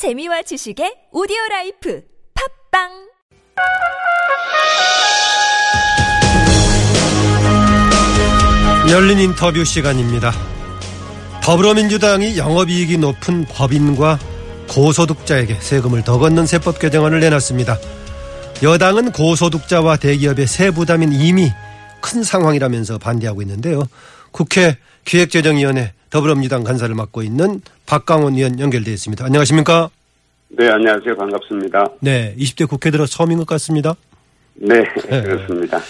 재미와 0.00 0.40
지식의 0.40 1.12
오디오 1.12 1.36
라이프 1.50 2.02
팟빵 2.72 2.88
열린 8.88 9.18
인터뷰 9.18 9.62
시간입니다. 9.62 10.32
더불어민주당이 11.42 12.38
영업이익이 12.38 12.96
높은 12.96 13.44
법인과 13.44 14.18
고소득자에게 14.70 15.56
세금을 15.60 16.02
더 16.02 16.18
걷는 16.18 16.46
세법 16.46 16.78
개정안을 16.78 17.20
내놨습니다. 17.20 17.76
여당은 18.62 19.12
고소득자와 19.12 19.98
대기업의 19.98 20.46
세 20.46 20.70
부담인 20.70 21.12
이미 21.12 21.52
큰 22.00 22.22
상황이라면서 22.22 22.96
반대하고 22.96 23.42
있는데요. 23.42 23.82
국회 24.30 24.78
기획재정위원회 25.04 25.92
더불어민주당 26.10 26.64
간사를 26.64 26.94
맡고 26.94 27.22
있는 27.22 27.62
박강원 27.86 28.34
의원 28.34 28.58
연결되어 28.58 28.92
있습니다. 28.92 29.24
안녕하십니까? 29.24 29.90
네, 30.48 30.68
안녕하세요. 30.68 31.16
반갑습니다. 31.16 31.86
네, 32.00 32.34
20대 32.36 32.68
국회 32.68 32.90
들어 32.90 33.06
처음인 33.06 33.38
것 33.38 33.46
같습니다. 33.46 33.94
네, 34.54 34.82
그렇습니다. 35.08 35.80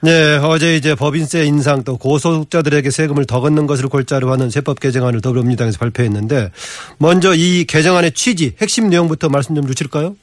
네, 0.00 0.36
어제 0.36 0.76
이제 0.76 0.94
법인세 0.94 1.44
인상 1.44 1.82
또 1.84 1.98
고소득자들에게 1.98 2.90
세금을 2.90 3.26
더 3.26 3.40
걷는 3.40 3.66
것을 3.66 3.88
골자로 3.88 4.30
하는 4.30 4.48
세법 4.48 4.80
개정안을 4.80 5.20
더불어민주당에서 5.20 5.78
발표했는데 5.78 6.50
먼저 6.98 7.34
이 7.34 7.64
개정안의 7.64 8.12
취지, 8.12 8.54
핵심 8.60 8.88
내용부터 8.88 9.28
말씀 9.28 9.54
좀 9.54 9.66
주실까요? 9.66 10.16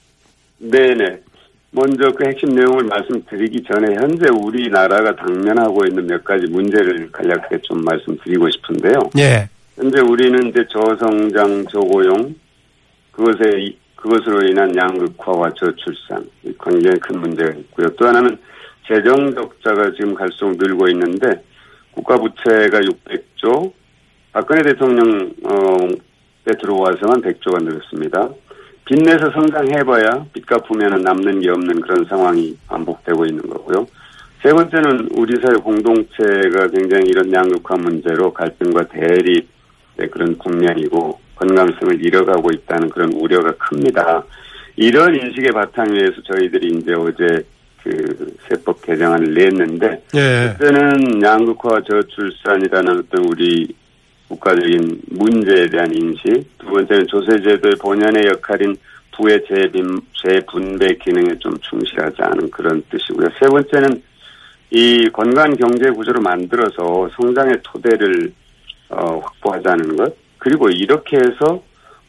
네네. 0.59 1.19
먼저 1.75 2.09
그 2.11 2.25
핵심 2.25 2.55
내용을 2.55 2.85
말씀드리기 2.85 3.63
전에 3.63 3.95
현재 3.95 4.27
우리나라가 4.29 5.13
당면하고 5.13 5.85
있는 5.85 6.07
몇 6.07 6.23
가지 6.23 6.47
문제를 6.47 7.11
간략하게 7.11 7.59
좀 7.63 7.83
말씀드리고 7.83 8.49
싶은데요. 8.49 8.99
네. 9.13 9.49
현재 9.75 9.99
우리는 9.99 10.47
이제 10.47 10.65
저성장, 10.69 11.65
저고용, 11.67 12.33
그것에, 13.11 13.75
그것으로 13.97 14.47
인한 14.47 14.73
양극화와 14.73 15.51
저출산, 15.55 16.25
굉장히 16.63 16.97
큰 16.99 17.19
문제가 17.19 17.51
있고요. 17.51 17.89
또 17.97 18.07
하나는 18.07 18.37
재정 18.87 19.33
적자가 19.35 19.91
지금 19.91 20.15
갈수록 20.15 20.55
늘고 20.57 20.87
있는데 20.89 21.43
국가 21.91 22.15
부채가 22.15 22.79
600조, 22.79 23.73
박근혜 24.31 24.63
대통령 24.63 25.33
어에 25.43 26.53
들어와서만 26.61 27.21
100조가 27.21 27.63
늘었습니다. 27.63 28.29
빚내서 28.85 29.31
성장해봐야 29.31 30.25
빚 30.31 30.45
갚으면 30.45 31.01
남는 31.01 31.39
게 31.41 31.49
없는 31.49 31.81
그런 31.81 32.05
상황이 32.05 32.55
반복되고 32.67 33.25
있는 33.25 33.41
거고요. 33.49 33.85
세 34.41 34.51
번째는 34.51 35.09
우리 35.15 35.35
사회 35.41 35.55
공동체가 35.55 36.67
굉장히 36.67 37.07
이런 37.07 37.33
양극화 37.33 37.75
문제로 37.77 38.31
갈등과 38.31 38.87
대립의 38.89 40.11
그런 40.11 40.37
국면이고 40.37 41.19
건강성을 41.35 42.05
잃어가고 42.05 42.51
있다는 42.51 42.89
그런 42.89 43.11
우려가 43.13 43.51
큽니다. 43.57 44.23
이런 44.75 45.15
인식의 45.15 45.51
바탕 45.51 45.91
위에서 45.91 46.21
저희들이 46.21 46.77
이제 46.77 46.93
어제 46.93 47.43
그 47.83 48.35
세법 48.47 48.81
개정안을 48.83 49.33
냈는데 49.33 50.03
예. 50.15 50.53
그때는 50.57 51.21
양극화 51.21 51.81
저출산이라는 51.81 52.99
어떤 52.99 53.25
우리 53.25 53.67
국가적인 54.27 55.01
문제에 55.11 55.67
대한 55.67 55.93
인식, 55.93 56.45
두 56.57 56.67
번째는 56.67 57.07
조세제도의 57.07 57.75
본연의 57.79 58.25
역할인 58.27 58.75
부의 59.15 59.45
재빈, 59.47 59.99
재분배 60.23 60.95
기능에 60.95 61.37
좀 61.39 61.55
충실하지 61.59 62.17
않은 62.19 62.49
그런 62.49 62.83
뜻이고요. 62.89 63.27
세 63.39 63.47
번째는 63.47 64.01
이 64.71 65.07
건강 65.13 65.55
경제 65.55 65.89
구조를 65.89 66.21
만들어서 66.21 67.09
성장의 67.15 67.59
토대를 67.63 68.33
어, 68.89 69.19
확보하자는 69.19 69.95
것, 69.95 70.15
그리고 70.37 70.69
이렇게 70.69 71.17
해서 71.17 71.63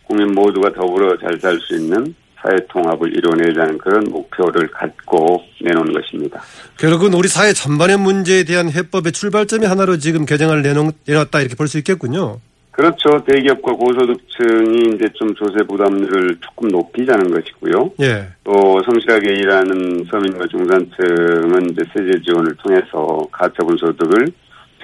국민 0.05 0.33
모두가 0.33 0.73
더불어 0.73 1.17
잘 1.19 1.39
살 1.41 1.59
수 1.61 1.77
있는 1.77 2.15
사회 2.43 2.57
통합을 2.69 3.17
이뤄내자는 3.17 3.79
그런 3.79 4.05
목표를 4.05 4.69
갖고 4.69 5.43
내놓은 5.61 5.93
것입니다. 5.93 6.41
결국은 6.79 7.15
우리 7.15 7.29
사회 7.29 7.53
전반의 7.53 7.99
문제에 7.99 8.45
대한 8.45 8.71
해법의 8.71 9.13
출발점이 9.13 9.67
하나로 9.67 9.99
지금 9.99 10.25
개정안을 10.27 10.63
내놓, 10.63 10.95
내놨다 11.07 11.41
이렇게 11.41 11.55
볼 11.57 11.67
수 11.67 11.79
있겠군요. 11.79 12.39
그렇죠. 12.71 13.09
대기업과 13.27 13.73
고소득층이 13.73 14.95
이제 14.95 15.09
좀 15.15 15.35
조세 15.35 15.65
부담률을 15.67 16.37
조금 16.43 16.69
높이자는 16.69 17.31
것이고요. 17.31 17.93
예. 18.03 18.29
또 18.45 18.83
성실하게 18.85 19.33
일하는 19.33 20.05
서민과 20.11 20.47
중산층은 20.47 21.71
이제 21.71 21.83
세제 21.95 22.21
지원을 22.23 22.55
통해서 22.57 23.27
가처분 23.33 23.79
소득을 23.79 24.27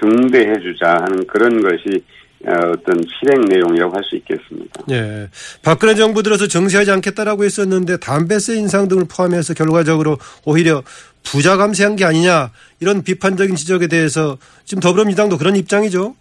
증대해주자 0.01 0.97
하는 1.03 1.25
그런 1.27 1.61
것이 1.61 2.03
어, 2.45 2.51
어떤 2.51 3.01
실행 3.19 3.41
내용이라고 3.45 3.95
할 3.95 4.03
수 4.03 4.15
있겠습니다. 4.17 4.81
예. 4.91 5.29
박근혜 5.63 5.95
정부 5.95 6.23
들어서 6.23 6.47
정시하지 6.47 6.91
않겠다라고 6.91 7.43
했었는데 7.45 7.97
담배세 7.97 8.55
인상 8.57 8.87
등을 8.87 9.05
포함해서 9.09 9.53
결과적으로 9.53 10.17
오히려 10.45 10.83
부자 11.23 11.55
감세한 11.55 11.95
게 11.95 12.03
아니냐 12.03 12.51
이런 12.81 13.01
비판적인 13.03 13.55
지적에 13.55 13.87
대해서 13.87 14.37
지금 14.65 14.81
더불어민주당도 14.81 15.37
그런 15.37 15.55
입장이죠. 15.55 16.15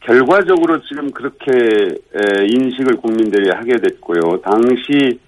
결과적으로 0.00 0.80
지금 0.88 1.12
그렇게 1.12 1.52
에, 1.52 2.44
인식을 2.46 2.96
국민들이 2.96 3.50
하게 3.50 3.76
됐고요. 3.76 4.40
당시 4.44 5.18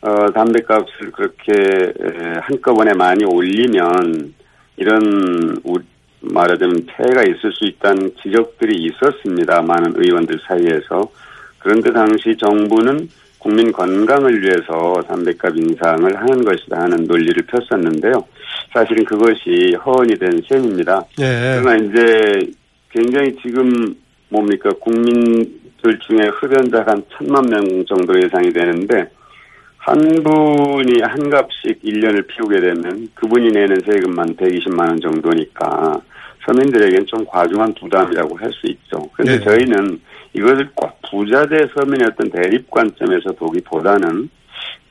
어, 0.00 0.32
담배값을 0.32 1.12
그렇게 1.12 1.52
에, 1.52 2.32
한꺼번에 2.42 2.92
많이 2.94 3.24
올리면 3.24 4.34
이런 4.76 5.56
우, 5.64 5.74
말하자면 6.34 6.86
폐해가 6.86 7.22
있을 7.22 7.52
수 7.52 7.64
있다는 7.64 8.12
지적들이 8.22 8.84
있었습니다. 8.84 9.62
많은 9.62 9.94
의원들 9.96 10.38
사이에서. 10.46 11.08
그런데 11.58 11.92
당시 11.92 12.36
정부는 12.36 13.08
국민 13.38 13.70
건강을 13.72 14.42
위해서 14.42 15.02
담배값 15.06 15.56
인상을 15.56 16.16
하는 16.16 16.44
것이다 16.44 16.80
하는 16.80 17.04
논리를 17.04 17.42
폈었는데요. 17.46 18.12
사실은 18.72 19.04
그것이 19.04 19.76
허언이 19.84 20.14
된 20.16 20.42
셈입니다. 20.48 21.04
예. 21.20 21.60
그러나 21.60 21.76
이제 21.76 22.52
굉장히 22.90 23.36
지금 23.42 23.94
뭡니까 24.30 24.70
국민들 24.80 25.98
중에 26.06 26.28
흡연자가 26.40 26.92
한 26.92 27.02
천만 27.16 27.44
명 27.46 27.84
정도 27.86 28.18
예상이 28.20 28.50
되는데 28.50 29.08
한 29.86 29.98
분이 29.98 31.02
한 31.02 31.28
값씩 31.28 31.82
1년을 31.82 32.26
피우게 32.26 32.58
되면 32.58 33.06
그분이 33.14 33.50
내는 33.50 33.80
세금만 33.84 34.34
120만 34.34 34.88
원 34.88 34.98
정도니까 34.98 36.00
서민들에게는 36.46 37.04
좀 37.06 37.24
과중한 37.26 37.74
부담이라고 37.74 38.36
할 38.38 38.50
수 38.52 38.66
있죠. 38.66 38.98
그런데 39.12 39.38
네. 39.38 39.44
저희는 39.44 40.00
이것을 40.32 40.70
꼭 40.74 40.98
부자 41.10 41.44
대 41.46 41.66
서민의 41.74 42.08
어떤 42.10 42.30
대립 42.30 42.70
관점에서 42.70 43.32
보기보다는 43.38 44.30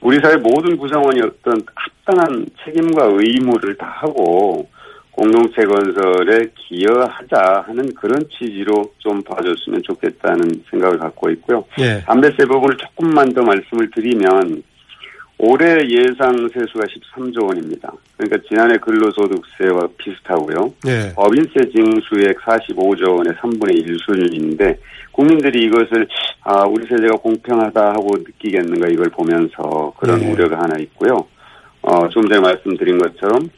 우리 0.02 0.20
사회 0.22 0.36
모든 0.38 0.78
구성원이 0.78 1.22
어떤 1.22 1.60
합당한 1.74 2.46
책임과 2.64 3.06
의무를 3.14 3.76
다 3.76 3.88
하고 4.00 4.70
공동체 5.12 5.64
건설에 5.64 6.40
기여하자 6.56 7.64
하는 7.66 7.94
그런 7.96 8.20
취지로 8.30 8.94
좀 9.00 9.22
봐줬으면 9.24 9.82
좋겠다는 9.84 10.64
생각을 10.70 11.00
갖고 11.00 11.32
있고요. 11.32 11.66
예. 11.80 12.02
담배세 12.06 12.46
부분을 12.46 12.78
조금만 12.78 13.34
더 13.34 13.42
말씀을 13.42 13.90
드리면 13.92 14.64
올해 15.46 15.78
예상 15.90 16.48
세수가 16.54 16.86
13조 16.86 17.48
원입니다. 17.48 17.92
그러니까 18.16 18.48
지난해 18.48 18.78
근로소득세와 18.78 19.90
비슷하고요. 19.98 20.74
예. 20.88 21.14
법인세 21.16 21.70
징수액 21.76 22.40
45조 22.40 23.18
원의 23.18 23.34
3분의 23.34 23.76
1 23.76 23.98
수준인데 24.00 24.80
국민들이 25.12 25.66
이것을 25.66 26.08
아 26.44 26.64
우리 26.64 26.88
세제가 26.88 27.18
공평하다 27.18 27.90
하고 27.90 28.10
느끼겠는가 28.18 28.88
이걸 28.88 29.10
보면서 29.10 29.94
그런 29.98 30.20
네. 30.22 30.32
우려가 30.32 30.60
하나 30.60 30.78
있고요. 30.80 31.28
어, 31.82 32.08
좀 32.10 32.28
전에 32.28 32.40
말씀드린 32.40 32.98
것처럼 32.98 33.50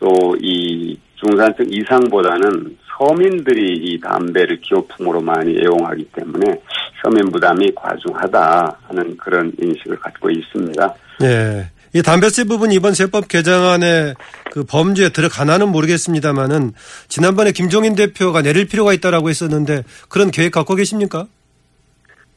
또 0.00 0.34
이 0.40 0.98
중산층 1.20 1.66
이상보다는 1.70 2.76
서민들이 2.98 3.76
이 3.76 4.00
담배를 4.00 4.60
기호품으로 4.60 5.20
많이 5.20 5.56
애용하기 5.56 6.04
때문에 6.12 6.60
서민 7.02 7.30
부담이 7.30 7.72
과중하다 7.74 8.78
하는 8.88 9.16
그런 9.16 9.52
인식을 9.60 9.98
갖고 9.98 10.30
있습니다. 10.30 10.94
예. 11.22 11.70
이 11.94 12.02
담배세 12.02 12.44
부분 12.44 12.70
이번 12.70 12.92
세법 12.92 13.28
개정안에 13.28 14.14
그 14.52 14.64
범죄에 14.64 15.08
들어가나는 15.08 15.70
모르겠습니다만은 15.70 16.72
지난번에 17.08 17.52
김종인 17.52 17.94
대표가 17.94 18.42
내릴 18.42 18.68
필요가 18.68 18.92
있다라고 18.92 19.30
했었는데 19.30 19.84
그런 20.08 20.30
계획 20.30 20.52
갖고 20.52 20.74
계십니까? 20.74 21.26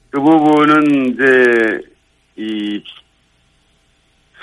그 0.10 0.22
부분은 0.22 1.13
이제 1.13 1.81
이 2.38 2.81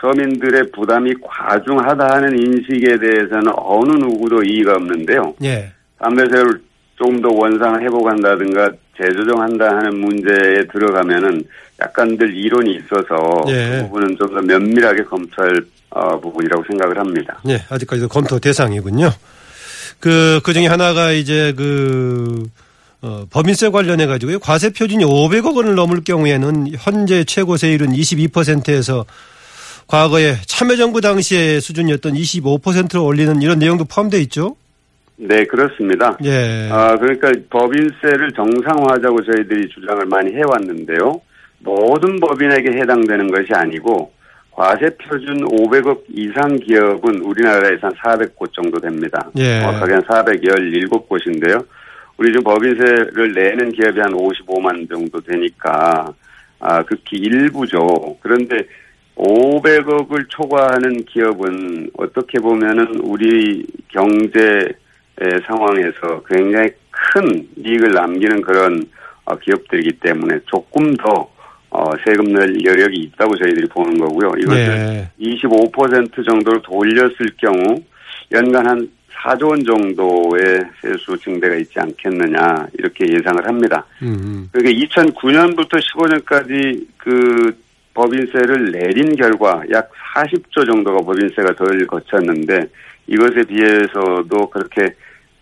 서민들의 0.01 0.71
부담이 0.73 1.15
과중하다 1.23 2.09
하는 2.15 2.39
인식에 2.39 2.99
대해서는 2.99 3.53
어느 3.57 3.91
누구도 3.97 4.43
이의가 4.43 4.73
없는데요. 4.75 5.35
예. 5.45 5.73
담배세를 5.99 6.61
조금 6.97 7.21
더 7.21 7.29
원상을 7.29 7.83
회복한다든가 7.83 8.71
재조정한다 8.97 9.65
하는 9.67 9.99
문제에 9.99 10.65
들어가면은 10.73 11.43
약간들 11.81 12.37
이론이 12.37 12.75
있어서 12.77 13.45
예. 13.49 13.77
그 13.77 13.83
부분은 13.85 14.17
좀 14.17 14.29
더 14.35 14.41
면밀하게 14.43 15.05
검토할 15.05 15.65
어, 15.91 16.21
부분이라고 16.21 16.65
생각을 16.69 16.99
합니다. 16.99 17.41
예. 17.49 17.65
아직까지도 17.69 18.09
검토 18.09 18.39
대상이군요. 18.39 19.11
그, 20.01 20.41
그 20.45 20.53
중에 20.53 20.67
하나가 20.67 21.13
이제 21.13 21.53
그, 21.57 22.43
어, 23.01 23.25
법인세 23.31 23.71
관련해 23.71 24.07
가지고 24.07 24.39
과세 24.39 24.71
표준이 24.71 25.05
500억 25.05 25.57
원을 25.57 25.75
넘을 25.75 26.03
경우에는 26.05 26.69
현재 26.79 27.25
최고 27.25 27.57
세율은 27.57 27.89
22%에서 27.93 29.07
과거에 29.89 30.35
참여정부 30.47 31.01
당시의 31.01 31.61
수준이었던 31.63 32.13
25%로 32.13 33.05
올리는 33.05 33.41
이런 33.41 33.59
내용도 33.59 33.85
포함되어 33.85 34.21
있죠. 34.21 34.55
네, 35.17 35.45
그렇습니다. 35.45 36.17
예. 36.25 36.69
아, 36.71 36.95
그러니까 36.97 37.33
법인세를 37.51 38.31
정상화하자고 38.37 39.25
저희들이 39.25 39.69
주장을 39.71 40.05
많이 40.07 40.33
해왔는데요. 40.35 41.21
모든 41.61 42.21
법인에게 42.21 42.79
해당되는 42.79 43.31
것이 43.31 43.49
아니고 43.53 44.13
과세 44.53 44.91
표준 44.97 45.45
500억 45.47 46.03
이상 46.15 46.57
기업은 46.57 47.21
우리나라에서 47.23 47.89
한 47.89 47.95
400곳 47.95 48.53
정도 48.53 48.79
됩니다. 48.79 49.31
예. 49.39 49.61
정확하게 49.61 49.95
한 49.95 50.03
417곳인데요. 50.03 51.65
우리 52.19 52.31
지금 52.31 52.45
법인세를 52.45 53.33
내는 53.33 53.73
기업이 53.73 53.99
한 54.01 54.13
55만 54.13 54.89
정도 54.89 55.21
되니까 55.21 56.13
아, 56.61 56.83
극히 56.83 57.17
일부죠. 57.19 57.79
그런데 58.21 58.57
500억을 59.19 60.29
초과하는 60.29 61.05
기업은 61.05 61.91
어떻게 61.99 62.39
보면은 62.39 63.01
우리 63.01 63.65
경제 63.89 64.69
상황에서 65.47 66.23
굉장히 66.29 66.69
큰 66.91 67.49
이익을 67.57 67.91
남기는 67.91 68.41
그런 68.43 68.81
어, 69.25 69.37
기업들이기 69.37 69.99
때문에 70.01 70.39
조금 70.47 70.95
더 70.97 71.29
어, 71.71 71.91
세금 72.07 72.33
낼 72.33 72.65
여력이 72.65 72.97
있다고 72.97 73.37
저희들이 73.37 73.69
보는 73.69 73.99
거고요. 73.99 74.31
이것을 74.39 74.67
네. 74.67 75.11
25% 75.21 76.25
정도로 76.25 76.63
돌렸을 76.63 77.31
경우 77.37 77.77
연간 78.33 78.67
한 78.67 78.89
4조 79.23 79.51
원 79.51 79.65
정도의 79.65 80.61
세수 80.81 81.19
증대가 81.19 81.57
있지 81.57 81.79
않겠느냐 81.79 82.69
이렇게 82.79 83.05
예상을 83.13 83.47
합니다. 83.47 83.85
음. 84.03 84.49
그게 84.53 84.73
2009년부터 84.73 85.73
15년까지 85.73 86.87
그 86.97 87.57
법인세를 87.99 88.71
내린 88.71 89.17
결과 89.17 89.61
약 89.73 89.91
40조 90.15 90.71
정도가 90.71 90.99
법인세가 91.05 91.55
덜 91.55 91.85
거쳤는데 91.87 92.69
이것에 93.09 93.43
비해서도 93.43 94.51
그렇게 94.51 94.95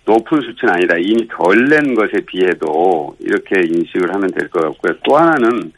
높은 0.07 0.41
수치는 0.41 0.73
아니다. 0.73 0.95
이미 0.99 1.29
덜 1.29 1.69
낸 1.69 1.95
것에 1.95 2.13
비해도 2.25 3.17
이렇게 3.21 3.61
인식을 3.61 4.15
하면 4.15 4.31
될 4.31 4.49
것 4.49 4.61
같고요. 4.61 4.95
또 5.05 5.17
하나는 5.17 5.71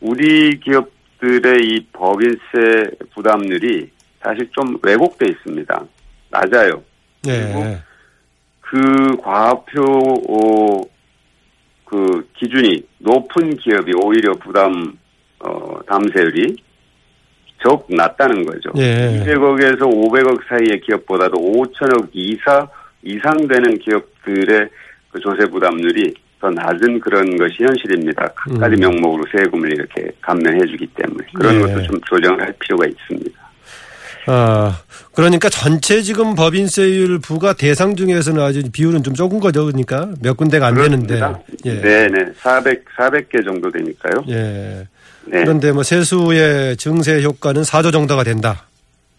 우리 0.00 0.60
기업들의 0.60 1.60
이 1.64 1.86
법인세 1.92 2.90
부담률이 3.14 3.90
사실 4.22 4.50
좀 4.50 4.76
왜곡돼 4.82 5.26
있습니다. 5.26 5.84
낮아요. 6.30 6.82
예. 7.28 7.78
그 8.60 9.16
과표 9.22 9.82
어, 10.28 10.80
그 11.86 12.28
기준이 12.36 12.82
높은 12.98 13.56
기업이 13.56 13.92
오히려 14.02 14.34
부담 14.34 14.98
어, 15.40 15.78
담세율이 15.86 16.56
적 17.62 17.86
낮다는 17.88 18.44
거죠. 18.46 18.70
예. 18.78 19.22
200억에서 19.24 19.80
500억 19.80 20.40
사이의 20.48 20.80
기업보다도 20.80 21.36
5천억 21.36 22.08
이사 22.12 22.68
이상 23.02 23.36
되는 23.48 23.78
기업들의 23.78 24.68
그 25.10 25.20
조세 25.20 25.46
부담률이 25.46 26.14
더 26.40 26.50
낮은 26.50 27.00
그런 27.00 27.36
것이 27.36 27.56
현실입니다. 27.60 28.32
각가지 28.34 28.76
음. 28.76 28.80
명목으로 28.80 29.24
세금을 29.30 29.72
이렇게 29.72 30.10
감면해주기 30.22 30.86
때문에 30.94 31.26
그런 31.34 31.56
예. 31.56 31.60
것도 31.60 31.82
좀 31.82 32.00
조정을 32.08 32.40
할 32.40 32.54
필요가 32.58 32.86
있습니다. 32.86 33.40
아, 34.26 34.80
그러니까 35.14 35.48
전체 35.48 36.02
지금 36.02 36.34
법인세율 36.34 37.18
부과 37.20 37.52
대상 37.52 37.96
중에서는 37.96 38.40
아주 38.42 38.62
비율은 38.70 39.02
좀 39.02 39.14
적은 39.14 39.40
거죠. 39.40 39.66
그러니까 39.66 40.10
몇 40.22 40.36
군데가 40.36 40.68
안 40.68 40.74
되는데. 40.74 41.16
그렇습니다. 41.16 41.42
예. 41.66 41.80
네네 41.80 42.32
400 42.36 42.84
400개 42.96 43.44
정도 43.44 43.70
되니까요. 43.70 44.24
예. 44.28 44.86
네. 45.26 45.40
그런데 45.40 45.72
뭐 45.72 45.82
세수의 45.82 46.76
증세 46.76 47.22
효과는 47.22 47.62
4조 47.62 47.92
정도가 47.92 48.24
된다. 48.24 48.66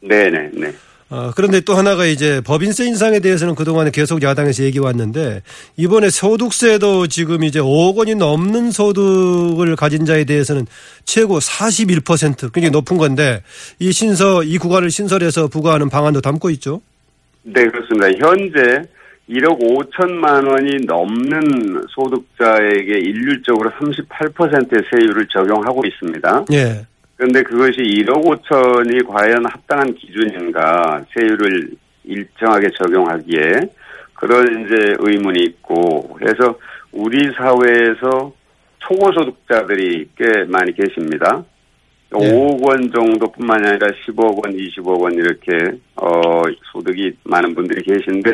네네 0.01 0.51
네. 0.53 0.74
어, 1.12 1.31
그런데 1.36 1.59
또 1.59 1.74
하나가 1.75 2.06
이제 2.06 2.39
법인세 2.39 2.86
인상에 2.86 3.19
대해서는 3.19 3.53
그동안에 3.53 3.92
계속 3.92 4.24
야당에서 4.24 4.63
얘기 4.63 4.80
왔는데 4.80 5.42
이번에 5.75 6.09
소득세도 6.09 7.07
지금 7.07 7.44
이제 7.44 7.59
5억 7.59 7.98
원이 7.98 8.15
넘는 8.15 8.71
소득을 8.71 9.75
가진 9.75 10.06
자에 10.06 10.24
대해서는 10.24 10.65
최고 11.03 11.39
41% 11.39 12.54
굉장히 12.54 12.71
높은 12.71 12.97
건데 12.97 13.44
이 13.80 13.92
신설 13.92 14.45
이 14.45 14.57
구간을 14.57 14.89
신설해서 14.89 15.50
부과하는 15.50 15.89
방안도 15.89 16.21
담고 16.21 16.50
있죠. 16.51 16.81
네, 17.44 17.62
그렇습니다. 17.65 18.07
현재 18.25 18.88
1억 19.29 19.59
5천만 19.59 20.50
원이 20.50 20.85
넘는 20.85 21.85
소득자에게 21.89 23.00
일률적으로 23.00 23.69
38%의 23.71 24.83
세율을 24.91 25.27
적용하고 25.27 25.83
있습니다. 25.85 26.45
예. 26.53 26.85
그런데 27.15 27.44
그것이 27.44 27.77
1억 27.81 28.25
5천이 28.25 29.07
과연 29.07 29.45
합당한 29.45 29.94
기준인가 29.94 31.06
세율을 31.13 31.71
일정하게 32.03 32.69
적용하기에 32.77 33.51
그런 34.15 34.65
이제 34.65 34.95
의문이 35.00 35.44
있고 35.44 36.18
해서 36.21 36.57
우리 36.91 37.31
사회에서 37.38 38.33
초고소득자들이 38.79 40.09
꽤 40.18 40.44
많이 40.47 40.73
계십니다. 40.73 41.44
네. 42.12 42.29
5억 42.29 42.68
원 42.68 42.91
정도뿐만이 42.94 43.68
아니라 43.68 43.88
10억 44.06 44.19
원, 44.19 44.56
20억 44.56 45.01
원 45.01 45.13
이렇게 45.13 45.77
어 45.95 46.41
소득이 46.71 47.13
많은 47.23 47.56
분들이 47.56 47.81
계신데 47.83 48.31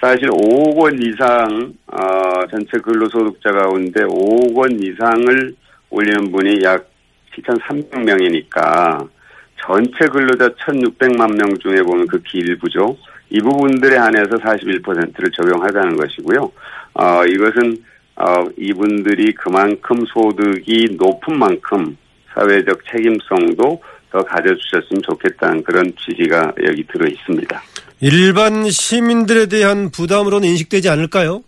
사실 0.00 0.28
5억 0.28 0.76
원 0.76 1.02
이상 1.02 1.74
어 1.88 2.46
전체 2.50 2.78
근로소득자 2.78 3.50
가운데 3.50 4.04
5억 4.04 4.56
원 4.56 4.70
이상을 4.80 5.54
올리는 5.90 6.30
분이 6.30 6.62
약 6.62 6.88
7,300명이니까 7.34 9.08
전체 9.60 10.06
근로자 10.06 10.48
1,600만 10.50 11.36
명 11.36 11.58
중에 11.58 11.82
보면 11.82 12.06
극히 12.06 12.38
일부죠. 12.38 12.96
이 13.30 13.40
부분들에 13.40 13.96
한해서 13.96 14.36
41%를 14.36 15.30
적용하자는 15.32 15.96
것이고요. 15.96 16.52
어, 16.94 17.24
이것은 17.26 17.76
어, 18.16 18.44
이분들이 18.56 19.32
그만큼 19.34 20.04
소득이 20.06 20.96
높은 20.98 21.38
만큼 21.38 21.96
사회적 22.34 22.80
책임성도 22.90 23.82
더 24.10 24.24
가져주셨으면 24.24 25.02
좋겠다는 25.02 25.62
그런 25.62 25.92
취지가 25.96 26.52
여기 26.64 26.84
들어 26.84 27.06
있습니다. 27.06 27.60
일반 28.00 28.68
시민들에 28.70 29.46
대한 29.46 29.90
부담으로는 29.90 30.48
인식되지 30.48 30.88
않을까요? 30.88 31.42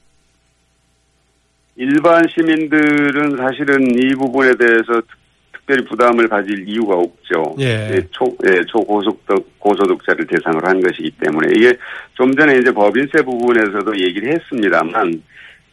일반 1.76 2.26
시민들은 2.28 3.36
사실은 3.36 3.80
이 3.98 4.14
부분에 4.14 4.50
대해서 4.58 5.00
특- 5.00 5.20
특별히 5.52 5.84
부담을 5.84 6.28
가질 6.28 6.68
이유가 6.68 6.94
없죠. 6.96 7.54
예. 7.60 7.90
예, 7.92 8.02
초, 8.10 8.24
예, 8.48 8.60
초고소득, 8.66 9.58
고소득자를 9.60 10.26
대상으로 10.26 10.66
한 10.66 10.80
것이기 10.80 11.12
때문에 11.24 11.48
이게 11.56 11.72
좀 12.14 12.34
전에 12.34 12.58
이제 12.58 12.72
법인세 12.72 13.22
부분에서도 13.24 13.92
얘기를 14.00 14.32
했습니다만 14.34 15.22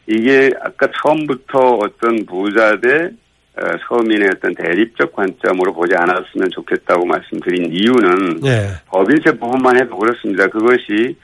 이게 0.08 0.52
아까 0.62 0.88
처음부터 1.02 1.58
어떤 1.82 2.26
부자 2.26 2.80
대 2.80 2.90
어, 3.06 3.10
서민의 3.88 4.30
어떤 4.36 4.54
대립적 4.54 5.14
관점으로 5.14 5.74
보지 5.74 5.96
않았으면 5.96 6.50
좋겠다고 6.52 7.06
말씀드린 7.06 7.72
이유는 7.72 8.46
예. 8.46 8.68
법인세 8.88 9.32
부분만 9.32 9.80
해도 9.80 9.98
그렇습니다. 9.98 10.48
그것이 10.48 11.16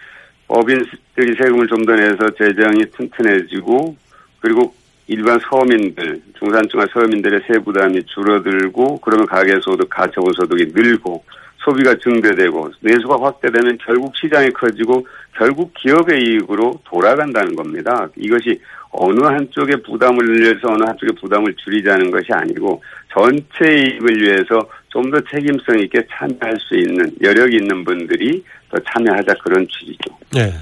법인들이 0.48 1.36
세금을 1.38 1.68
좀 1.68 1.86
더 1.86 1.96
내서 1.96 2.30
재정이 2.38 2.86
튼튼해지고 2.96 3.96
그리고 4.40 4.74
일반 5.08 5.38
서민들, 5.50 6.22
중산층과 6.40 6.88
서민들의 6.94 7.42
세부담이 7.48 8.04
줄어들고 8.06 9.00
그러면 9.02 9.26
가계소득, 9.26 9.90
가처분 9.90 10.32
소득이 10.34 10.72
늘고 10.74 11.24
소비가 11.64 11.96
증대되고 11.96 12.72
내수가 12.82 13.18
확대되면 13.22 13.78
결국 13.86 14.14
시장이 14.16 14.50
커지고 14.50 15.06
결국 15.38 15.74
기업의 15.76 16.22
이익으로 16.22 16.74
돌아간다는 16.86 17.56
겁니다. 17.56 18.08
이것이 18.18 18.60
어느 18.92 19.24
한쪽에 19.24 19.76
부담을 19.78 20.24
늘려서 20.26 20.74
어느 20.74 20.84
한쪽에 20.84 21.14
부담을 21.20 21.56
줄이자는 21.56 22.12
것이 22.12 22.28
아니고 22.32 22.82
전체 23.12 23.66
이익을 23.66 24.22
위해서 24.22 24.60
좀 24.94 25.10
더 25.10 25.20
책임성 25.32 25.80
있게 25.80 26.06
참여할 26.12 26.56
수 26.60 26.76
있는 26.76 27.12
여력 27.22 27.52
있는 27.52 27.84
분들이 27.84 28.44
더 28.70 28.78
참여하자 28.92 29.34
그런 29.44 29.68
취지죠. 29.68 30.16
예. 30.38 30.54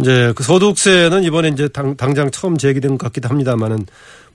이제 0.00 0.32
그 0.36 0.44
소득세는 0.44 1.24
이번에 1.24 1.48
이제 1.48 1.68
당, 1.68 1.96
당장 1.96 2.30
처음 2.30 2.56
제기된 2.56 2.92
것 2.92 2.98
같기도 3.06 3.28
합니다만은 3.28 3.78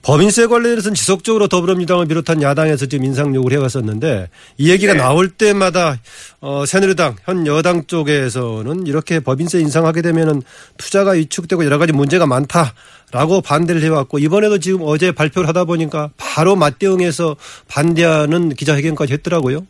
법인세 0.04 0.46
관련해서는 0.46 0.94
지속적으로 0.94 1.48
더불어민주당을 1.48 2.06
비롯한 2.06 2.42
야당에서 2.42 2.84
지금 2.86 3.06
인상 3.06 3.34
요구를 3.34 3.56
해왔었는데 3.56 4.28
이 4.58 4.70
얘기가 4.70 4.92
네. 4.92 4.98
나올 4.98 5.30
때마다 5.30 5.96
어, 6.42 6.66
새누리당 6.66 7.16
현 7.24 7.46
여당 7.46 7.86
쪽에서는 7.86 8.86
이렇게 8.86 9.20
법인세 9.20 9.58
인상하게 9.60 10.02
되면은 10.02 10.42
투자가 10.76 11.12
위축되고 11.12 11.64
여러 11.64 11.78
가지 11.78 11.94
문제가 11.94 12.26
많다라고 12.26 13.40
반대를 13.42 13.82
해왔고 13.82 14.18
이번에도 14.18 14.58
지금 14.58 14.80
어제 14.82 15.10
발표를 15.10 15.48
하다 15.48 15.64
보니까 15.64 16.10
바로 16.18 16.54
맞대응해서 16.54 17.36
반대하는 17.68 18.50
기자회견까지 18.50 19.14
했더라고요. 19.14 19.66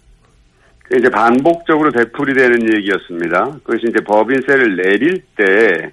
그 0.82 0.98
이제 0.98 1.08
반복적으로 1.10 1.92
되풀이되는 1.92 2.76
얘기였습니다. 2.76 3.56
그것이 3.62 3.84
이제 3.88 4.02
법인세를 4.04 4.76
내릴 4.76 5.22
때 5.36 5.92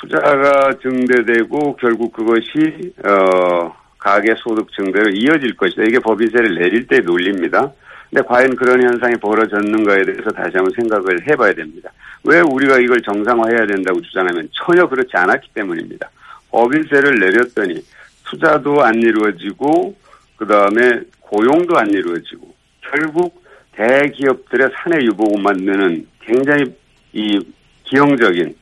투자가 0.00 0.74
증대되고 0.82 1.76
결국 1.76 2.12
그것이 2.12 2.92
어 3.04 3.74
가계 3.98 4.34
소득 4.36 4.68
증대로 4.72 5.10
이어질 5.10 5.56
것이다. 5.56 5.82
이게 5.84 5.98
법인세를 5.98 6.54
내릴 6.56 6.86
때 6.86 6.98
논리입니다. 6.98 7.72
근데 8.10 8.22
과연 8.26 8.54
그런 8.54 8.82
현상이 8.82 9.14
벌어졌는가에 9.16 10.02
대해서 10.02 10.30
다시 10.30 10.56
한번 10.56 10.70
생각을 10.76 11.26
해봐야 11.28 11.52
됩니다. 11.54 11.90
왜 12.24 12.40
우리가 12.40 12.78
이걸 12.78 13.00
정상화해야 13.00 13.66
된다고 13.66 14.00
주장하면 14.00 14.48
전혀 14.52 14.86
그렇지 14.86 15.10
않았기 15.14 15.48
때문입니다. 15.54 16.10
법인세를 16.50 17.18
내렸더니 17.18 17.82
투자도 18.24 18.82
안 18.82 18.94
이루어지고 18.94 19.96
그 20.36 20.46
다음에 20.46 21.00
고용도 21.20 21.76
안 21.76 21.90
이루어지고 21.90 22.54
결국 22.80 23.42
대기업들의 23.72 24.70
사내 24.76 25.04
유복을 25.04 25.42
만드는 25.42 26.06
굉장히 26.20 26.64
이 27.12 27.40
기형적인 27.84 28.54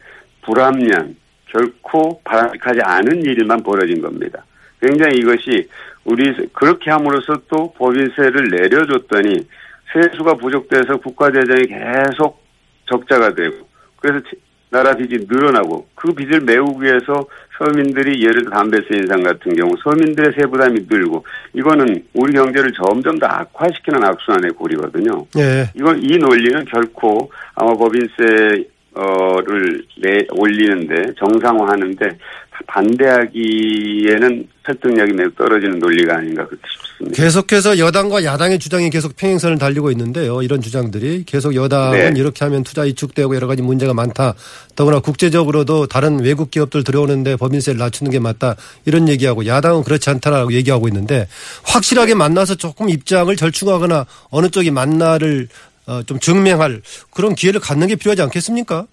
불합리한 0.42 1.16
결코 1.52 2.20
바람직하지 2.24 2.80
않은 2.82 3.22
일만 3.22 3.62
벌어진 3.62 4.00
겁니다. 4.00 4.44
굉장히 4.80 5.18
이것이 5.18 5.68
우리 6.04 6.34
그렇게 6.52 6.90
함으로써 6.90 7.34
또 7.48 7.72
법인세를 7.74 8.48
내려줬더니 8.48 9.46
세수가 9.92 10.34
부족돼서 10.34 10.96
국가 10.96 11.30
재정이 11.30 11.66
계속 11.66 12.42
적자가 12.86 13.34
되고 13.34 13.68
그래서 14.00 14.24
나라 14.70 14.96
빚이 14.96 15.26
늘어나고 15.28 15.86
그 15.94 16.12
빚을 16.14 16.40
메우기 16.40 16.82
위해서 16.82 17.26
서민들이 17.58 18.22
예를 18.22 18.44
들어 18.44 18.50
담배세 18.56 18.86
인상 18.94 19.22
같은 19.22 19.54
경우 19.54 19.70
서민들의 19.84 20.32
세부담이 20.40 20.86
늘고 20.88 21.24
이거는 21.52 22.02
우리 22.14 22.32
경제를 22.32 22.72
점점 22.72 23.18
더 23.18 23.26
악화시키는 23.26 24.02
악순환의 24.02 24.52
고리거든요. 24.52 25.26
예. 25.36 25.70
이건 25.76 26.02
이 26.02 26.16
논리는 26.16 26.64
결코 26.64 27.30
아마 27.54 27.74
법인세 27.74 28.64
어를 28.94 29.84
내 30.02 30.26
올리는데 30.36 31.14
정상화하는데 31.18 32.18
반대하기에는 32.66 34.46
설득력이 34.64 35.12
매우 35.14 35.30
떨어지는 35.32 35.78
논리가 35.78 36.16
아닌가 36.18 36.46
그렇게 36.46 36.62
싶습니다. 36.70 37.16
계속해서 37.16 37.78
여당과 37.78 38.24
야당의 38.24 38.58
주장이 38.58 38.90
계속 38.90 39.16
평행선을 39.16 39.58
달리고 39.58 39.90
있는데요. 39.90 40.42
이런 40.42 40.60
주장들이 40.60 41.24
계속 41.26 41.54
여당은 41.54 42.14
네. 42.14 42.20
이렇게 42.20 42.44
하면 42.44 42.62
투자 42.62 42.84
이축되고 42.84 43.34
여러 43.34 43.46
가지 43.46 43.62
문제가 43.62 43.94
많다. 43.94 44.34
더구나 44.76 45.00
국제적으로도 45.00 45.86
다른 45.86 46.20
외국 46.20 46.50
기업들 46.50 46.84
들어오는데 46.84 47.36
법인세를 47.36 47.78
낮추는 47.78 48.12
게 48.12 48.20
맞다. 48.20 48.54
이런 48.84 49.08
얘기하고 49.08 49.46
야당은 49.46 49.82
그렇지 49.82 50.10
않다라고 50.10 50.52
얘기하고 50.52 50.86
있는데 50.88 51.26
확실하게 51.64 52.14
만나서 52.14 52.54
조금 52.54 52.88
입장을 52.88 53.34
절충하거나 53.34 54.06
어느 54.30 54.48
쪽이 54.48 54.70
맞나를 54.70 55.48
어, 55.48 55.71
좀 56.06 56.18
증명할 56.18 56.80
그런 57.14 57.34
기회를 57.34 57.60
갖는 57.60 57.86
게 57.88 57.96
필요하지 57.96 58.22
않겠습니까? 58.22 58.86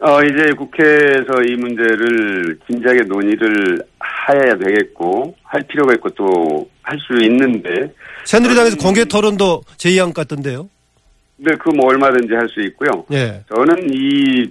어, 0.00 0.22
이제 0.22 0.52
국회에서 0.56 1.42
이 1.48 1.56
문제를 1.56 2.58
진지하게 2.70 3.02
논의를 3.08 3.78
해야 4.30 4.56
되겠고, 4.56 5.34
할 5.42 5.62
필요가 5.62 5.94
있고 5.94 6.10
또 6.10 6.68
할 6.82 6.98
수 7.00 7.12
있는데, 7.24 7.92
새누리당에서 8.24 8.76
음. 8.76 8.78
공개 8.78 9.04
토론도 9.04 9.62
제의한 9.76 10.12
것 10.14 10.26
같던데요. 10.26 10.68
근데 11.36 11.54
그뭐 11.56 11.86
얼마든지 11.88 12.32
할 12.34 12.48
수 12.48 12.60
있고요. 12.62 13.04
예. 13.12 13.42
저는 13.54 13.88
이, 13.92 14.48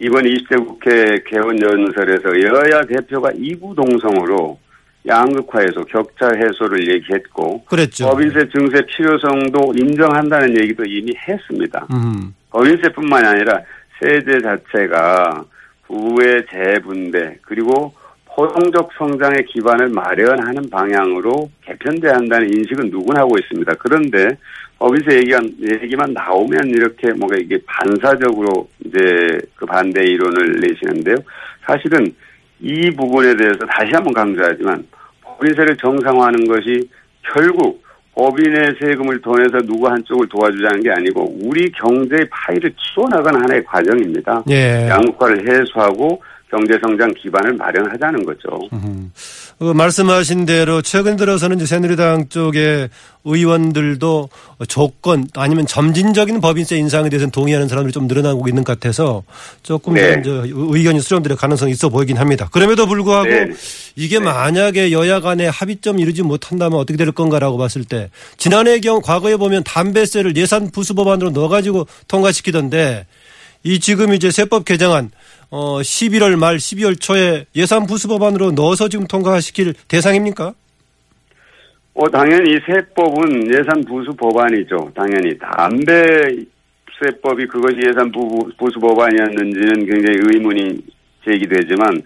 이번 0.00 0.24
20대 0.24 0.66
국회 0.66 0.90
개원연설에서 1.30 2.24
여야 2.42 2.82
대표가 2.86 3.30
이구동성으로 3.36 4.58
양극화해서 5.06 5.84
격차 5.84 6.28
해소를 6.36 6.94
얘기했고, 6.94 7.64
그랬죠. 7.64 8.08
법인세 8.08 8.48
증세 8.48 8.84
필요성도 8.86 9.72
인정한다는 9.76 10.60
얘기도 10.60 10.84
이미 10.84 11.12
했습니다. 11.28 11.86
음. 11.92 12.34
법인세뿐만이 12.50 13.26
아니라 13.26 13.60
세제 14.00 14.40
자체가 14.40 15.44
부의 15.86 16.44
재분배 16.50 17.38
그리고 17.42 17.94
포용적 18.26 18.90
성장의 18.98 19.46
기반을 19.46 19.88
마련하는 19.88 20.68
방향으로 20.68 21.50
개편돼야 21.62 22.14
한다는 22.14 22.52
인식은 22.54 22.90
누구나 22.90 23.20
하고 23.20 23.38
있습니다. 23.38 23.72
그런데 23.78 24.36
법인세 24.78 25.16
얘기만, 25.16 25.56
얘기만 25.82 26.12
나오면 26.12 26.68
이렇게 26.68 27.12
뭔가 27.14 27.36
이게 27.40 27.58
반사적으로 27.64 28.68
이제 28.84 28.98
그 29.54 29.64
반대 29.64 30.04
이론을 30.04 30.60
내시는데요. 30.60 31.16
사실은 31.66 32.14
이 32.60 32.90
부분에 32.90 33.36
대해서 33.36 33.58
다시 33.66 33.90
한번 33.94 34.12
강조하지만 34.14 34.86
법인세를 35.22 35.76
정상화하는 35.76 36.46
것이 36.46 36.88
결국 37.34 37.84
법인의 38.14 38.76
세금을 38.80 39.20
돈에서 39.20 39.58
누구 39.66 39.86
한쪽을 39.88 40.26
도와주자는 40.28 40.82
게 40.82 40.90
아니고 40.90 41.36
우리 41.42 41.70
경제의 41.72 42.26
파이를 42.30 42.72
키워나가는 42.76 43.42
하나의 43.42 43.62
과정입니다. 43.64 44.42
예. 44.48 44.88
양극화를 44.88 45.46
해소하고 45.46 46.22
경제 46.50 46.78
성장 46.80 47.12
기반을 47.12 47.54
마련하자는 47.54 48.24
거죠. 48.24 48.48
음. 48.72 49.12
어, 49.12 49.45
말씀하신 49.58 50.44
대로 50.44 50.82
최근 50.82 51.16
들어서는 51.16 51.56
이제 51.56 51.64
새누리당 51.64 52.28
쪽의 52.28 52.90
의원들도 53.24 54.28
조건 54.68 55.26
아니면 55.34 55.66
점진적인 55.66 56.42
법인세 56.42 56.76
인상에 56.76 57.08
대해서는 57.08 57.30
동의하는 57.30 57.66
사람들이 57.66 57.92
좀 57.92 58.06
늘어나고 58.06 58.46
있는 58.48 58.64
것 58.64 58.78
같아서 58.78 59.22
조금 59.62 59.94
네. 59.94 60.12
더 60.12 60.20
이제 60.20 60.52
의견이 60.54 61.00
수렴될 61.00 61.36
가능성이 61.36 61.72
있어 61.72 61.88
보이긴 61.88 62.18
합니다. 62.18 62.48
그럼에도 62.52 62.86
불구하고 62.86 63.28
네. 63.28 63.48
이게 63.96 64.18
만약에 64.18 64.92
여야 64.92 65.20
간에 65.20 65.46
합의점 65.48 66.00
이루지 66.00 66.22
못한다면 66.22 66.78
어떻게 66.78 66.98
될 66.98 67.10
건가라고 67.12 67.56
봤을 67.56 67.84
때 67.84 68.10
지난해 68.36 68.78
경우 68.80 69.00
과거에 69.00 69.36
보면 69.36 69.64
담배세를 69.64 70.36
예산 70.36 70.70
부수 70.70 70.94
법안으로 70.94 71.30
넣어가지고 71.30 71.86
통과시키던데 72.08 73.06
이 73.64 73.80
지금 73.80 74.12
이제 74.12 74.30
세법 74.30 74.66
개정안 74.66 75.10
어 75.50 75.78
11월 75.80 76.36
말 76.36 76.56
12월 76.56 77.00
초에 77.00 77.46
예산 77.54 77.86
부수 77.86 78.08
법안으로 78.08 78.52
넣어서 78.52 78.88
지금 78.88 79.06
통과시킬 79.06 79.74
대상입니까? 79.88 80.52
어, 81.94 82.10
당연히 82.10 82.58
세법은 82.66 83.48
예산 83.54 83.82
부수 83.88 84.10
법안이죠. 84.16 84.92
당연히 84.94 85.38
담배 85.38 86.02
세법이 87.02 87.46
그것이 87.46 87.76
예산 87.88 88.10
부, 88.12 88.50
부수 88.58 88.78
법안이었는지는 88.80 89.86
굉장히 89.86 90.18
의문이 90.34 90.78
제기되지만 91.24 92.02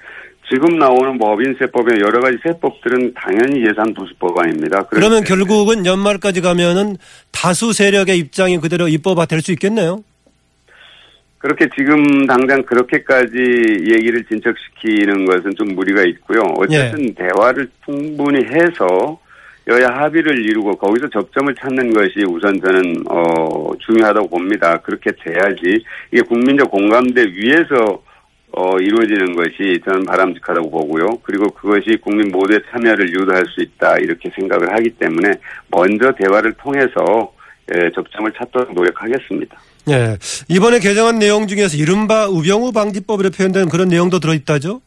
지금 0.53 0.79
나오는 0.79 1.17
법인세법의 1.19 2.01
여러 2.01 2.21
가지 2.21 2.37
세법들은 2.43 3.15
당연히 3.15 3.61
예산 3.69 3.95
부수 3.95 4.13
법안입니다. 4.19 4.83
그렇기 4.83 4.89
그러면 4.95 5.25
결국은 5.25 5.87
연말까지 5.87 6.41
가면은 6.41 6.97
다수 7.31 7.73
세력의 7.73 8.19
입장이 8.19 8.59
그대로 8.59 8.89
입법화 8.89 9.27
될 9.27 9.43
수 9.43 9.53
있겠네요. 9.53 10.03
그렇게 11.41 11.67
지금 11.75 12.27
당장 12.27 12.63
그렇게까지 12.63 13.35
얘기를 13.35 14.23
진척시키는 14.25 15.25
것은 15.25 15.55
좀 15.57 15.75
무리가 15.75 16.03
있고요. 16.05 16.43
어쨌든 16.59 17.09
예. 17.09 17.15
대화를 17.15 17.67
충분히 17.87 18.45
해서 18.45 19.19
여야 19.69 19.87
합의를 19.89 20.39
이루고 20.39 20.73
거기서 20.73 21.09
접점을 21.09 21.55
찾는 21.55 21.95
것이 21.95 22.25
우선 22.29 22.61
저는 22.61 23.05
어 23.09 23.73
중요하다고 23.79 24.29
봅니다. 24.29 24.77
그렇게 24.83 25.13
돼야지 25.13 25.83
이게 26.13 26.21
국민적 26.23 26.71
공감대 26.71 27.23
위에서 27.23 28.03
어 28.53 28.77
이루어지는 28.79 29.35
것이 29.35 29.81
저는 29.87 30.05
바람직하다고 30.05 30.71
보고요. 30.71 31.21
그리고 31.23 31.49
그것이 31.55 31.97
국민 32.03 32.31
모두의 32.31 32.61
참여를 32.71 33.09
유도할 33.15 33.47
수 33.47 33.63
있다 33.63 33.97
이렇게 33.97 34.31
생각을 34.39 34.75
하기 34.75 34.91
때문에 34.91 35.31
먼저 35.69 36.13
대화를 36.13 36.53
통해서 36.55 37.33
예, 37.75 37.91
접점을 37.95 38.31
찾도록 38.33 38.75
노력하겠습니다. 38.75 39.57
예. 39.89 40.17
이번에 40.49 40.79
개정한 40.79 41.19
내용 41.19 41.47
중에서 41.47 41.77
이른바 41.77 42.29
우병우 42.29 42.73
방지법으로 42.73 43.31
표현된 43.31 43.69
그런 43.69 43.89
내용도 43.89 44.21
들어있다죠? 44.21 44.81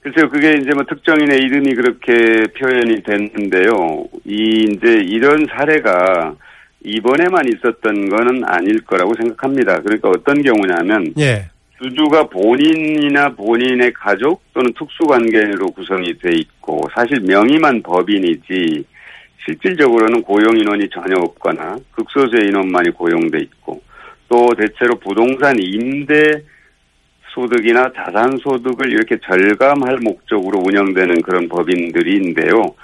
글쎄요, 0.00 0.28
그게 0.30 0.50
이제 0.60 0.70
뭐 0.74 0.84
특정인의 0.88 1.38
이름이 1.38 1.74
그렇게 1.74 2.12
표현이 2.58 3.02
됐는데요. 3.02 4.06
이 4.24 4.66
이제 4.70 5.02
이런 5.08 5.46
사례가 5.50 6.34
이번에만 6.84 7.44
있었던 7.48 8.08
거는 8.08 8.44
아닐 8.44 8.80
거라고 8.84 9.12
생각합니다. 9.14 9.80
그러니까 9.80 10.10
어떤 10.10 10.42
경우냐면 10.42 11.12
예. 11.18 11.48
주주가 11.82 12.28
본인이나 12.28 13.30
본인의 13.34 13.92
가족 13.94 14.42
또는 14.52 14.72
특수관계로 14.78 15.66
구성이 15.72 16.16
돼 16.18 16.30
있고 16.34 16.82
사실 16.94 17.20
명의만 17.20 17.82
법인이지 17.82 18.84
실질적으로는 19.44 20.22
고용 20.22 20.56
인원이 20.56 20.88
전혀 20.90 21.16
없거나 21.16 21.76
극소수의 21.92 22.48
인원만이 22.48 22.90
고용돼 22.90 23.38
있고 23.38 23.82
또 24.28 24.48
대체로 24.56 24.98
부동산 24.98 25.56
임대 25.58 26.42
소득이나 27.34 27.90
자산 27.94 28.36
소득을 28.38 28.92
이렇게 28.92 29.16
절감할 29.24 29.98
목적으로 30.02 30.60
운영되는 30.64 31.22
그런 31.22 31.48
법인들인데요. 31.48 32.74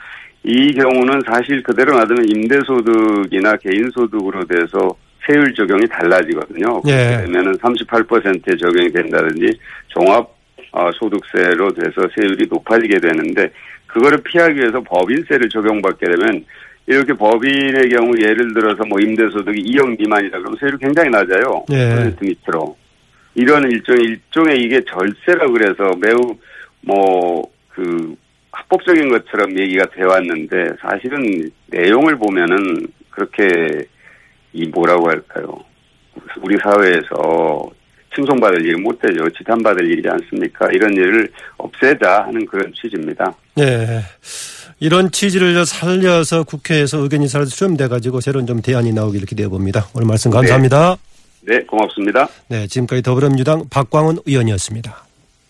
이 0.45 0.73
경우는 0.73 1.23
사실 1.27 1.63
그대로 1.63 1.97
놔두면 1.99 2.29
임대 2.29 2.59
소득이나 2.67 3.57
개인 3.57 3.91
소득으로 3.91 4.45
돼서 4.45 4.97
세율 5.27 5.55
적용이 5.55 5.87
달라지거든요. 5.89 6.83
예. 6.87 6.91
그렇게 6.91 7.25
되면은 7.25 7.55
38%에 7.55 8.57
적용이 8.57 8.93
된다든지 8.93 9.59
종합 9.89 10.35
어, 10.73 10.91
소득세로 10.93 11.73
돼서 11.73 12.03
세율이 12.15 12.47
높아지게 12.51 12.99
되는데 12.99 13.51
그거를 13.95 14.19
피하기 14.23 14.59
위해서 14.59 14.81
법인세를 14.83 15.49
적용받게 15.49 16.07
되면 16.07 16.45
이렇게 16.87 17.15
법인의 17.15 17.89
경우 17.89 18.13
예를 18.21 18.53
들어서 18.53 18.85
뭐 18.85 19.01
임대소득이 19.01 19.63
2억 19.73 19.99
미만이다 19.99 20.39
그러면 20.39 20.59
세율이 20.61 20.77
굉장히 20.79 21.09
낮아요. 21.09 21.65
예. 21.73 21.89
퍼센트 21.95 22.25
밑으로. 22.25 22.77
이런 23.37 23.71
일종 23.71 23.97
일종의 23.97 24.59
이게 24.61 24.81
절세라 24.85 25.49
그래서 25.49 25.91
매우 25.99 26.37
뭐 26.83 27.55
그 27.75 28.15
합법적인 28.53 29.09
것처럼 29.09 29.59
얘기가 29.59 29.85
돼 29.87 30.05
왔는데 30.05 30.77
사실은 30.81 31.51
내용을 31.67 32.17
보면은 32.17 32.87
그렇게 33.11 33.85
이 34.53 34.69
뭐라고 34.69 35.11
할까요? 35.11 35.59
우리 36.41 36.57
사회에서 36.59 37.69
칭송받을 38.15 38.65
일이 38.65 38.81
못 38.81 38.99
되죠. 39.01 39.29
지탄받을 39.37 39.87
일이지 39.91 40.09
않습니까? 40.09 40.69
이런 40.73 40.93
일을 40.93 41.29
없애자 41.59 42.25
하는 42.27 42.47
그런 42.47 42.73
취지입니다. 42.75 43.35
네. 43.57 44.01
이런 44.81 45.11
취지를 45.11 45.65
살려서 45.65 46.45
국회에서 46.45 46.99
의견이 46.99 47.29
잘 47.29 47.47
수렴돼가지고 47.47 48.21
새로운 48.21 48.47
좀 48.47 48.61
대안이 48.61 48.93
나오기를 48.93 49.27
기대해 49.27 49.49
봅니다. 49.49 49.89
오늘 49.95 50.07
말씀 50.07 50.31
감사합니다. 50.31 50.97
네, 51.43 51.63
고맙습니다. 51.65 52.29
네, 52.49 52.67
지금까지 52.67 53.03
더불어민주당 53.03 53.65
박광훈 53.71 54.19
의원이었습니다. 54.27 55.04